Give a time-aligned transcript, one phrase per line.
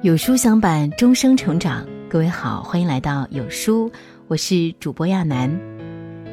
[0.00, 1.84] 有书相伴，终生成长。
[2.08, 3.90] 各位好，欢迎来到有书，
[4.28, 5.50] 我是主播亚楠。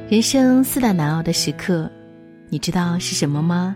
[0.07, 1.89] 人生四大难熬的时刻，
[2.49, 3.75] 你知道是什么吗？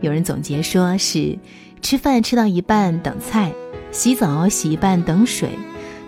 [0.00, 1.38] 有人总结说是
[1.82, 3.52] 吃饭吃到一半等菜，
[3.92, 5.50] 洗澡洗一半等水，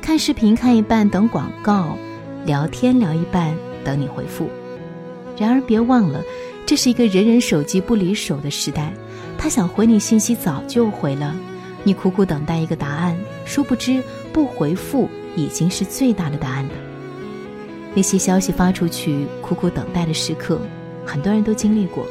[0.00, 1.98] 看视频看一半等广告，
[2.46, 4.48] 聊天聊一半等你回复。
[5.36, 6.22] 然而别忘了，
[6.64, 8.90] 这是一个人人手机不离手的时代，
[9.36, 11.36] 他想回你信息早就回了。
[11.82, 14.02] 你苦苦等待一个答案，殊不知
[14.32, 16.72] 不回复已经是最大的答案了。
[17.94, 20.60] 那些消息发出去，苦苦等待的时刻，
[21.04, 22.06] 很多人都经历过。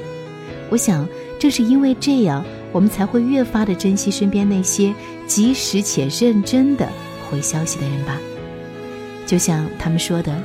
[0.69, 1.07] 我想，
[1.39, 4.93] 正是因为这样，我们才会越发的珍惜身边那些
[5.25, 6.88] 及时且认真的
[7.29, 8.19] 回消息的人吧。
[9.25, 10.35] 就像他们说的，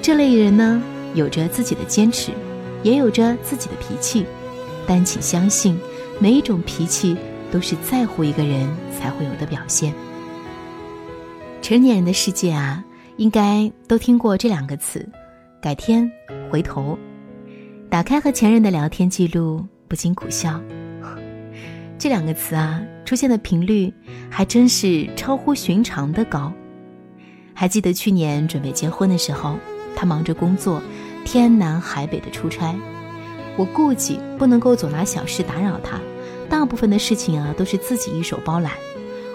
[0.00, 0.82] 这类人呢，
[1.14, 2.30] 有着自己的坚持，
[2.82, 4.24] 也有着自己的脾气，
[4.86, 5.78] 但请相信，
[6.18, 7.16] 每一种脾气。
[7.52, 9.94] 都是在乎一个人才会有的表现。
[11.60, 12.82] 成年人的世界啊，
[13.18, 15.08] 应该都听过这两个词：
[15.60, 16.10] 改天、
[16.50, 16.98] 回头。
[17.88, 20.60] 打开和前任的聊天记录，不禁苦笑。
[21.98, 23.92] 这两个词啊，出现的频率
[24.30, 26.50] 还真是超乎寻常的高。
[27.54, 29.56] 还记得去年准备结婚的时候，
[29.94, 30.82] 他忙着工作，
[31.24, 32.74] 天南海北的出差，
[33.56, 36.00] 我顾忌不能够总拿小事打扰他。
[36.52, 38.74] 大部分的事情啊，都是自己一手包揽，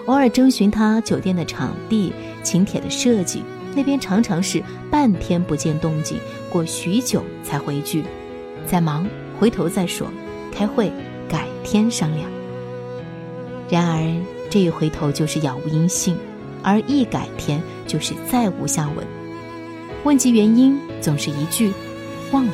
[0.06, 2.12] 偶尔征询他酒店的场地、
[2.44, 3.42] 请帖的设计，
[3.74, 6.16] 那边常常是半天不见动静，
[6.48, 8.04] 过许久才回句
[8.64, 9.04] ：“在忙，
[9.36, 10.06] 回头再说，
[10.52, 10.92] 开会，
[11.28, 12.30] 改天商量。”
[13.68, 16.16] 然而这一回头就是杳无音信，
[16.62, 19.04] 而一改天就是再无下文。
[20.04, 21.72] 问及原因，总是一句
[22.30, 22.52] ：“忘了。”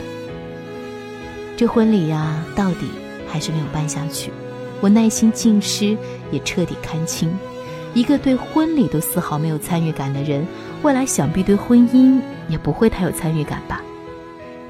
[1.55, 2.89] 这婚礼呀，到底
[3.29, 4.33] 还是没有办下去。
[4.81, 5.97] 我耐心尽失，
[6.31, 7.31] 也彻底看清，
[7.95, 10.47] 一个对婚礼都丝毫没有参与感的人，
[10.83, 13.81] 未来想必对婚姻也不会太有参与感吧？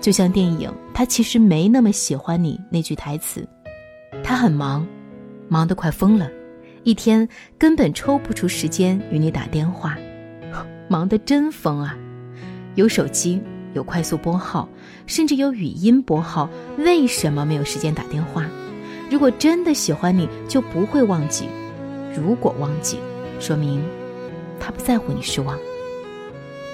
[0.00, 3.47] 就像电影《他其实没那么喜欢你》那句台词，
[4.22, 4.87] 他很忙，
[5.48, 6.31] 忙得快疯了，
[6.82, 7.26] 一天
[7.59, 9.97] 根本抽不出时间与你打电话，
[10.88, 11.97] 忙得真疯啊！
[12.75, 13.41] 有手机，
[13.72, 14.69] 有快速拨号，
[15.06, 18.44] 甚至有语音拨号，为什么没有时间打电话？
[19.10, 21.47] 如果真的喜欢你，就不会忘记；
[22.16, 22.98] 如果忘记，
[23.38, 23.82] 说明
[24.59, 25.59] 他不在乎你失望。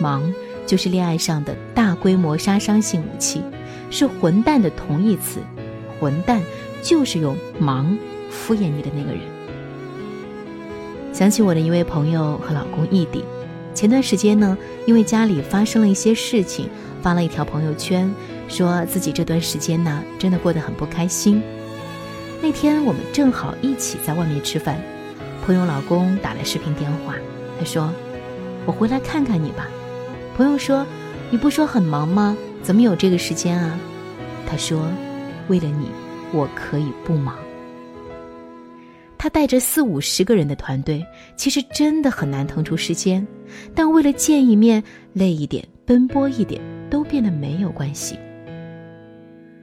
[0.01, 0.33] 忙
[0.67, 3.43] 就是恋爱上的大规模杀伤性武器，
[3.91, 5.41] 是混蛋的同义词。
[5.99, 6.41] 混蛋
[6.83, 7.99] 就是用忙
[8.31, 9.21] 敷衍你的那个人。
[11.13, 13.23] 想起我的一位朋友和老公异地，
[13.75, 16.71] 前段时间呢，因为家里发生了一些事情，
[17.03, 18.11] 发了一条朋友圈，
[18.49, 21.43] 说自己这段时间呢，真的过得很不开心。
[22.43, 24.81] 那天我们正好一起在外面吃饭，
[25.45, 27.15] 朋友老公打来视频电话，
[27.59, 27.93] 他说
[28.65, 29.69] ：“我回来看看你吧。”
[30.37, 30.87] 朋友说
[31.31, 32.35] ：“你不说很忙吗？
[32.63, 33.79] 怎么有这个时间啊？”
[34.49, 34.89] 他说
[35.49, 35.89] ：“为了你，
[36.33, 37.37] 我可以不忙。”
[39.19, 41.05] 他带着四五十个人的团队，
[41.37, 43.27] 其实真的很难腾出时间，
[43.75, 46.59] 但为了见一面，累一点，奔波一点，
[46.89, 48.19] 都变得没有关系。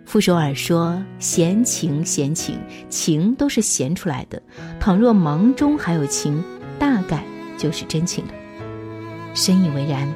[0.08, 2.58] 傅首尔说：“闲情，闲情，
[2.90, 4.42] 情都是闲出来的。
[4.80, 6.42] 倘若忙中还有情，
[6.80, 7.26] 大概
[7.58, 8.32] 就是真情了。”
[9.36, 10.10] 深以为然。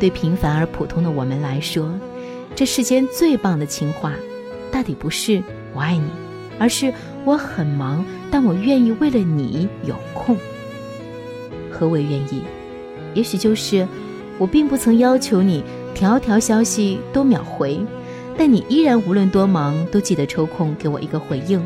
[0.00, 1.92] 对平凡而普通的我们来说，
[2.56, 4.14] 这世间最棒的情话，
[4.72, 5.42] 大抵不是
[5.76, 6.08] “我爱你”，
[6.58, 6.90] 而是
[7.26, 10.34] “我很忙，但我愿意为了你有空。”
[11.70, 12.40] 何为愿意？
[13.12, 13.86] 也许就是
[14.38, 15.62] 我并不曾要求你
[15.94, 17.78] 条条消息都秒回。
[18.38, 21.60] 但你依然无论多忙都记得抽空给我一个回应，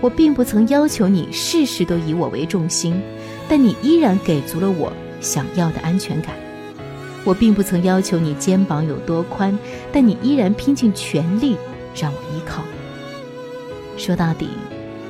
[0.00, 2.98] 我并不曾要求你事事都以我为重心，
[3.46, 4.90] 但你依然给足了我
[5.20, 6.34] 想要的安全感。
[7.22, 9.56] 我并不曾要求你肩膀有多宽，
[9.92, 11.54] 但你依然拼尽全力
[11.94, 12.62] 让我依靠。
[13.98, 14.48] 说到底，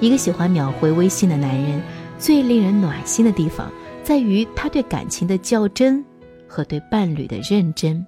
[0.01, 1.81] 一个喜欢秒回微信的男人，
[2.19, 3.71] 最令人暖心的地方
[4.03, 6.05] 在于他对感情的较真
[6.49, 8.05] 和对伴侣的认真。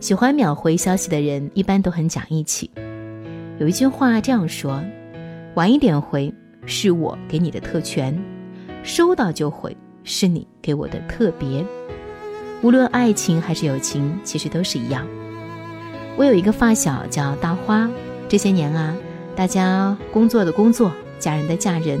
[0.00, 2.70] 喜欢秒回消息的人一般都很讲义气。
[3.58, 4.82] 有一句话这样说
[5.56, 6.32] ：“晚一点回
[6.64, 8.18] 是我给你的特权，
[8.82, 11.62] 收到就回是你给我的特别。”
[12.62, 15.06] 无论爱情还是友情，其实都是一样。
[16.16, 17.86] 我有一个发小叫大花，
[18.26, 18.96] 这些年啊，
[19.36, 22.00] 大家工作的工作，嫁人的嫁人，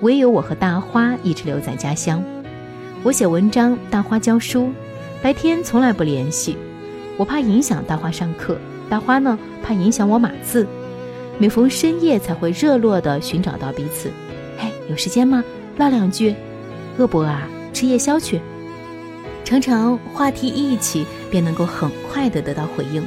[0.00, 2.20] 唯有我和大花一直留在家乡。
[3.04, 4.72] 我写文章，大花教书，
[5.22, 6.56] 白天从来不联系。
[7.16, 8.58] 我怕影响大花上课，
[8.88, 10.66] 大花呢怕影响我码字，
[11.38, 14.10] 每逢深夜才会热络地寻找到彼此。
[14.58, 15.42] 嘿，有时间吗？
[15.78, 16.34] 唠两句，
[16.98, 17.48] 饿不饿啊？
[17.72, 18.40] 吃夜宵去。
[19.44, 23.02] 常常话题一起，便能够很快的得到回应。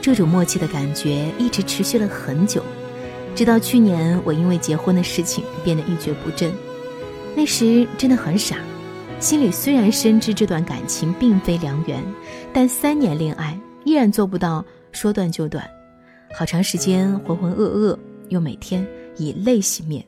[0.00, 2.62] 这种默契的感觉一直持续了很久，
[3.34, 6.52] 直到去年我因为结婚的事情变得一蹶不振。
[7.36, 8.56] 那时真的很傻，
[9.24, 12.04] 心里虽然深知这段感情并非良缘，
[12.52, 14.62] 但三年恋爱依然做不到
[14.92, 15.66] 说断就断，
[16.34, 17.98] 好长时间浑浑噩噩，
[18.28, 18.86] 又每天
[19.16, 20.04] 以泪洗面。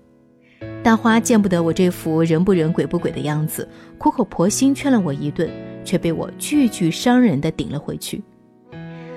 [0.83, 3.67] 大花见不得我这副人不人鬼不鬼的样子，
[3.97, 5.51] 苦口婆心劝了我一顿，
[5.83, 8.23] 却被我句句伤人的顶了回去。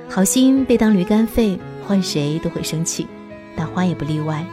[0.07, 3.05] 好心被当驴肝肺，换谁都会生气，
[3.53, 4.45] 大花也不例外。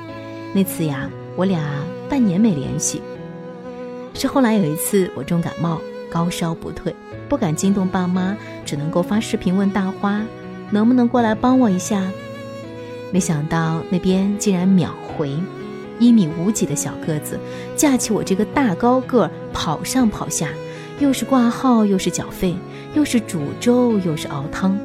[0.53, 1.63] 那次呀，我俩
[2.11, 3.01] 半年没联系。
[4.17, 5.81] 是后来有一次我重感冒，
[6.11, 6.95] 高烧不退，
[7.29, 10.23] 不敢惊动爸妈，只能够发视频问大花，
[10.71, 12.03] 能不能过来帮我一下。
[13.13, 15.31] 没想到那边竟然秒回。
[15.99, 17.39] 一米五几的小个子，
[17.75, 20.51] 架起我这个大高个儿跑上跑下，
[20.99, 22.55] 又是挂号又是缴费，
[22.95, 24.79] 又是煮粥又是熬汤，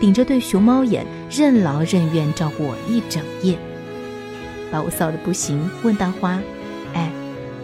[0.00, 3.56] 顶着对熊猫眼，任劳任怨照顾我一整夜，
[4.72, 5.70] 把我臊得不行。
[5.84, 6.40] 问大花：“，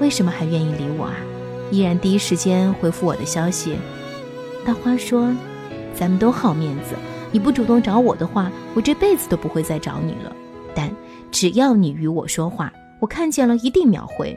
[0.00, 1.16] 为什么还愿意理我啊？
[1.70, 3.76] 依然第一时间回复我的消息。”
[4.64, 5.34] 大花说
[5.94, 6.94] ：“咱们都好面子，
[7.32, 10.34] 你不主动找我的话，我这辈子都不会再找你了。
[10.74, 10.90] 但
[11.30, 14.34] 只要你与我说话。”我看见了，一定秒回，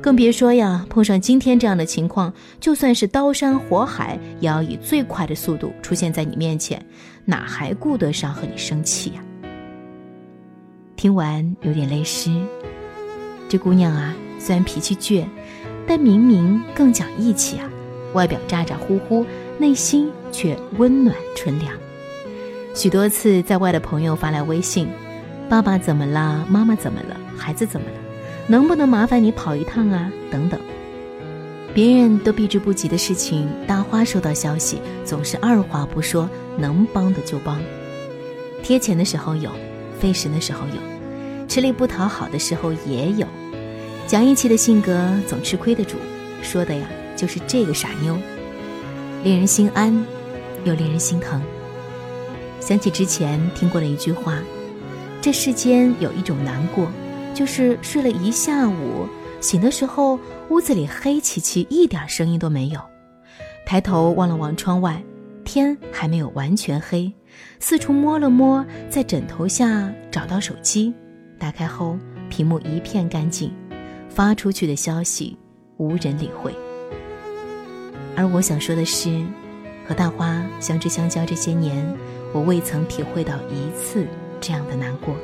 [0.00, 6.80] 更别说呀，碰上今天这样的情况，就算是刀山火海，也要以最快的速度出现在你面前，
[7.24, 9.24] 哪还顾得上和你生气呀？
[10.94, 12.30] 听完有点泪湿。
[13.48, 15.24] 这姑娘啊，虽然脾气倔，
[15.86, 17.68] 但明明更讲义气啊，
[18.12, 19.24] 外表咋咋呼呼，
[19.58, 21.72] 内心却温暖纯良。
[22.74, 24.88] 许多次在外的朋友发来微信。
[25.48, 26.44] 爸爸怎么了？
[26.50, 27.16] 妈妈怎么了？
[27.36, 27.94] 孩子怎么了？
[28.48, 30.10] 能不能麻烦你跑一趟啊？
[30.28, 30.58] 等等，
[31.72, 36.28] 别人都避之不及的事情，大花收到消息总是二话不说，
[36.58, 37.60] 能帮的就帮。
[38.60, 39.52] 贴钱的时候有，
[40.00, 43.24] 费神的时候有，吃力不讨好的时候也有。
[44.06, 45.96] 讲义气的性格总吃亏的主，
[46.40, 46.86] 说的呀
[47.16, 48.16] 就是这个傻妞，
[49.24, 49.92] 令人心安，
[50.64, 51.42] 又令人心疼。
[52.60, 54.38] 想起之前听过的一句话。
[55.20, 56.86] 这世间有一种难过，
[57.34, 59.08] 就是睡了一下午，
[59.40, 60.20] 醒的时候
[60.50, 62.80] 屋子里黑漆漆，一点声音都没有。
[63.64, 65.02] 抬头望了望窗外，
[65.44, 67.12] 天还没有完全黑。
[67.58, 70.94] 四处摸了摸，在枕头下找到手机，
[71.40, 71.98] 打开后
[72.30, 73.52] 屏幕一片干净，
[74.16, 75.36] 发出去的消息
[75.76, 76.50] 无人理会。
[78.16, 79.22] 而我想说的是，
[79.86, 81.86] 和大花相知相交这些年，
[82.32, 84.06] 我未曾体会到一次。
[84.40, 85.14] 这样的难过。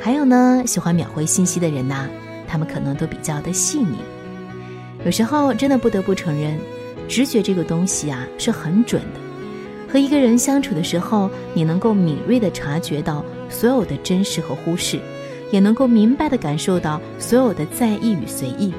[0.00, 2.08] 还有呢，喜欢秒回信息的人呐，
[2.46, 3.96] 他们可能都比较的细腻。
[5.04, 6.58] 有时候真的不得不承认，
[7.08, 9.92] 直觉这个东西啊是很准的。
[9.92, 15.00] 和一个人相处的时候，你能够敏锐的察觉到所有的真实和忽视，
[15.50, 18.72] 也能够明白的感受到所有的在意与随意。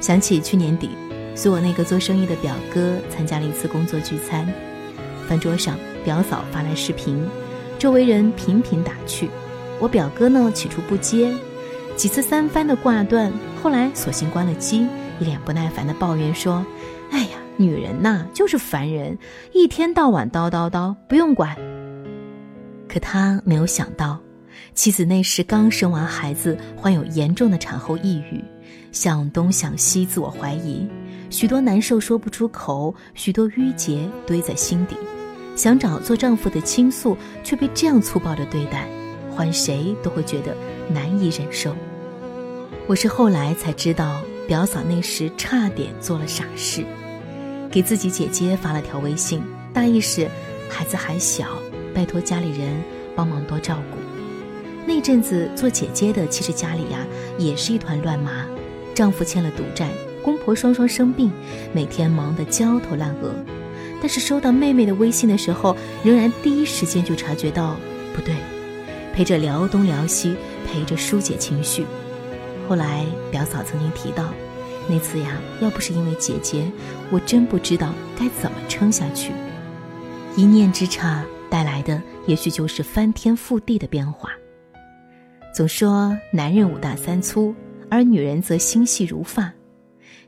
[0.00, 0.90] 想起去年底，
[1.34, 4.46] 随我那个做生意的表哥参加了一次工作聚餐，
[5.28, 7.26] 饭桌上表嫂发来视频。
[7.78, 9.28] 周围人频频打趣，
[9.78, 11.30] 我表哥呢起初不接，
[11.94, 13.30] 几次三番的挂断，
[13.62, 14.86] 后来索性关了机，
[15.20, 16.64] 一脸不耐烦的抱怨说
[17.12, 19.18] ：“哎呀，女人呐就是烦人，
[19.52, 21.54] 一天到晚叨叨叨，不用管。”
[22.88, 24.18] 可他没有想到，
[24.74, 28.44] 妻子那时刚生完孩子，患有严重的产后抑郁，
[28.92, 30.86] 想东想西，自我怀疑，
[31.30, 34.96] 许多难受说不出口，许多郁结堆在心底。
[35.56, 38.86] 想找做丈夫的倾诉，却被这样粗暴的对待，
[39.34, 40.54] 换谁都会觉得
[40.92, 41.74] 难以忍受。
[42.86, 46.84] 我是后来才知道，表嫂那时差点做了傻事，
[47.70, 50.28] 给自己姐姐发了条微信，大意是
[50.68, 51.46] 孩子还小，
[51.94, 52.76] 拜托家里人
[53.16, 54.05] 帮忙多照顾。
[54.86, 57.04] 那阵子做姐姐的，其实家里呀
[57.38, 58.46] 也是一团乱麻，
[58.94, 59.90] 丈夫欠了赌债，
[60.22, 61.30] 公婆双双生病，
[61.72, 63.34] 每天忙得焦头烂额。
[64.00, 67.76] 但是收到妹妹的微信的时候，仍然第一时间就察觉到
[68.14, 68.34] 不对，
[69.12, 71.84] 陪着聊东聊西，陪着疏解情绪。
[72.68, 74.32] 后来表嫂曾经提到，
[74.88, 76.70] 那次呀，要不是因为姐姐，
[77.10, 79.32] 我真不知道该怎么撑下去。
[80.36, 84.30] 一念之差带来的，也许就是翻天覆地的变化。
[85.56, 87.54] 总说男人五大三粗，
[87.88, 89.50] 而女人则心细如发，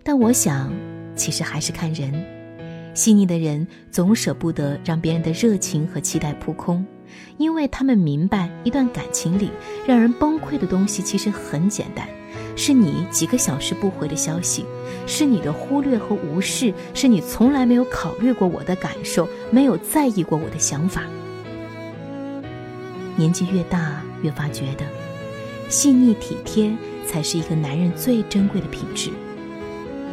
[0.02, 0.72] 但我想，
[1.14, 2.10] 其实还是看人。
[2.94, 6.82] 细腻的人总舍不得让别人的热情和期待扑空，
[7.36, 9.50] 因为他们明白，一段感情里
[9.86, 12.08] 让人崩溃的东西其实很简单，
[12.56, 14.64] 是你几个小时不回的消息，
[15.06, 21.02] 是你的忽略和无视，是你从来没有考虑过我的感受，没有在意过我的想法。
[23.14, 24.86] 年纪越大，越发觉得，
[25.68, 26.74] 细腻体贴
[27.06, 29.10] 才是一个男人最珍贵的品质。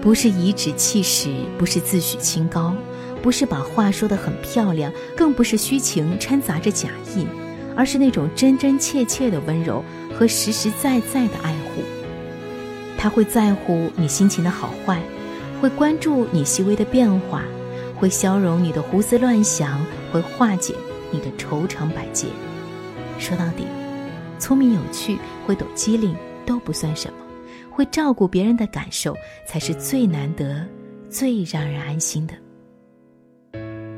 [0.02, 2.76] 不是颐指气使，不是自诩清高，
[3.24, 7.26] 不是把话说得很漂亮，更不是虚情掺杂着假意，
[7.76, 9.84] 而是那种真真切切的温柔
[10.14, 11.82] 和实实在在的爱护。
[12.98, 15.02] 他会在乎你心情的好坏，
[15.60, 17.44] 会关注你细微的变化，
[17.96, 20.76] 会消融你的胡思乱想，会化解
[21.10, 22.28] 你的愁肠百结。
[23.18, 23.66] 说到底，
[24.46, 27.18] 聪明有趣、会抖机灵都不算什么。
[27.72, 30.64] 会照顾别人的感受，才是最难得、
[31.10, 32.36] 最让人安心的。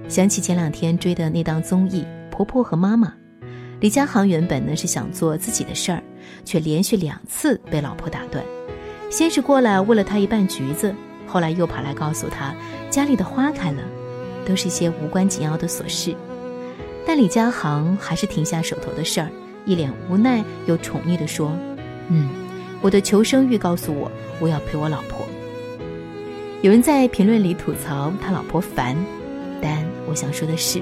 [0.08, 3.10] 想起前两天追的那档综艺《婆婆和妈妈》，
[3.82, 6.02] 李佳航原本呢是想做自己的事儿，
[6.46, 8.42] 却连续两次被老婆打断。
[9.10, 10.96] 先是过来喂了他一半橘子，
[11.28, 12.56] 后来又跑来告诉他
[12.90, 13.84] 家里的花开了，
[14.46, 16.16] 都是些无关紧要的琐事。
[17.06, 19.30] 但李佳航还是停下手头的事儿，
[19.68, 21.56] 一脸无奈又宠溺地说
[22.10, 22.28] ：“嗯。”
[22.80, 25.26] 我的求生欲告诉我，我要陪我老婆。
[26.62, 28.96] 有人在评论里吐槽他老婆烦，
[29.60, 30.80] 但我想说的是，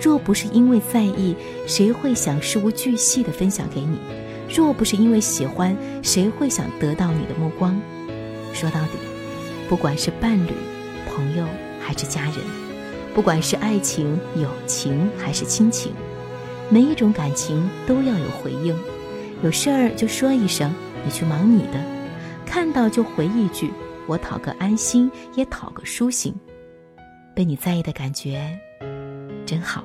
[0.00, 3.98] 若不是因为在意，谁会想事无巨细的分享给你？
[4.48, 7.78] 若不是因为喜欢，谁会想得到你的目光？
[8.54, 8.92] 说到底，
[9.68, 10.52] 不管是伴侣、
[11.06, 11.44] 朋友
[11.78, 12.36] 还是家人，
[13.14, 15.92] 不管是爱情、友情还是亲情，
[16.70, 18.76] 每一种感情都要有回应，
[19.42, 20.72] 有事儿就说一声。
[21.04, 21.82] 你去忙你的，
[22.44, 23.70] 看到就回一句，
[24.06, 26.34] 我讨个安心，也讨个舒心。
[27.34, 28.58] 被你在意的感觉，
[29.46, 29.84] 真好。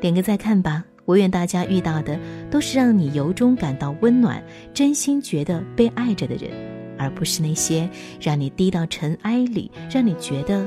[0.00, 0.84] 点个再看吧。
[1.06, 2.16] 我愿大家遇到的
[2.52, 4.40] 都是让你由衷感到温暖、
[4.72, 6.52] 真心觉得被爱着的人，
[6.96, 7.90] 而不是那些
[8.20, 10.64] 让你低到尘埃里、让你觉得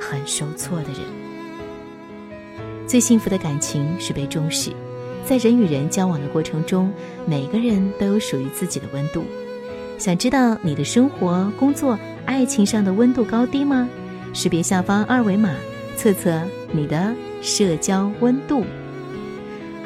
[0.00, 1.00] 很受挫的人。
[2.90, 4.72] 最幸福的感情是被重视。
[5.24, 6.92] 在人与人交往的过程中，
[7.24, 9.22] 每个人都有属于自己的温度。
[9.96, 13.88] 想知道你的生活、工作、爱情上的温度高低吗？
[14.32, 15.54] 识别下方二维码，
[15.96, 16.42] 测测
[16.72, 18.64] 你的社交温度。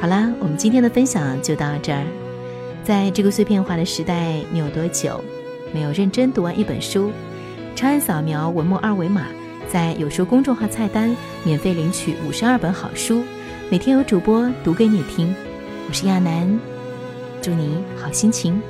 [0.01, 2.07] 好啦，我们今天的分享就到这儿。
[2.85, 5.23] 在这个碎片化的时代，你有多久
[5.75, 7.13] 没有认真读完一本书？
[7.77, 9.27] 长按扫描文末二维码，
[9.75, 13.25] 在有书公众号菜单免费领取五十二本好书。
[13.69, 15.35] 每天有主播读给你听，
[15.89, 16.61] 我是亚楠，
[17.43, 18.63] 祝你好心情。